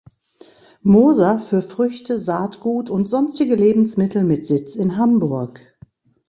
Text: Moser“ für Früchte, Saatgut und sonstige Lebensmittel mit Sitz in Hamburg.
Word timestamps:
Moser“ 0.81 1.37
für 1.37 1.61
Früchte, 1.61 2.17
Saatgut 2.17 2.89
und 2.89 3.07
sonstige 3.07 3.53
Lebensmittel 3.53 4.23
mit 4.23 4.47
Sitz 4.47 4.75
in 4.75 4.97
Hamburg. 4.97 5.61